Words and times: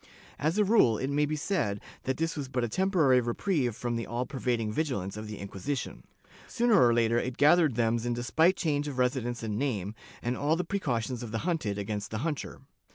As 0.39 0.57
a 0.57 0.63
rule 0.63 0.97
it 0.97 1.11
may 1.11 1.27
be 1.27 1.35
said 1.35 1.79
that 2.05 2.17
this 2.17 2.35
was 2.35 2.47
but 2.47 2.63
a 2.63 2.67
temporary 2.67 3.21
reprieve 3.21 3.75
from 3.75 3.95
the 3.97 4.07
all 4.07 4.25
pervading 4.25 4.71
vigilance 4.71 5.15
of 5.15 5.27
the 5.27 5.37
Inquisition. 5.37 6.01
Sooner 6.47 6.83
or 6.83 6.91
later, 6.91 7.19
it 7.19 7.37
gathered 7.37 7.75
thems 7.75 8.03
in 8.03 8.15
despite 8.15 8.55
change 8.55 8.87
of 8.87 8.97
residence 8.97 9.43
and 9.43 9.59
name, 9.59 9.93
and 10.23 10.35
all 10.35 10.55
the 10.55 10.63
precautions 10.63 11.21
of 11.21 11.29
the 11.29 11.37
hunted 11.45 11.77
against 11.77 12.09
the 12.09 12.17
hunter. 12.25 12.61